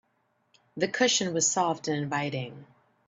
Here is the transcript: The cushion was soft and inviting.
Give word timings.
The 0.77 0.87
cushion 0.87 1.31
was 1.31 1.51
soft 1.51 1.87
and 1.87 1.95
inviting. 2.01 2.65